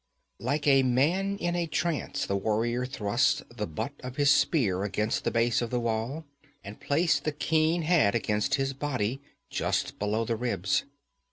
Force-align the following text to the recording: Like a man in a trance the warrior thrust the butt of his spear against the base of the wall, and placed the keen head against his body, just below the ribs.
Like 0.39 0.65
a 0.65 0.81
man 0.81 1.37
in 1.37 1.55
a 1.55 1.67
trance 1.67 2.25
the 2.25 2.35
warrior 2.35 2.87
thrust 2.87 3.43
the 3.55 3.67
butt 3.67 3.93
of 3.99 4.15
his 4.15 4.31
spear 4.31 4.81
against 4.83 5.23
the 5.23 5.29
base 5.29 5.61
of 5.61 5.69
the 5.69 5.79
wall, 5.79 6.25
and 6.63 6.81
placed 6.81 7.23
the 7.23 7.31
keen 7.31 7.83
head 7.83 8.15
against 8.15 8.55
his 8.55 8.73
body, 8.73 9.21
just 9.51 9.99
below 9.99 10.25
the 10.25 10.35
ribs. 10.35 10.85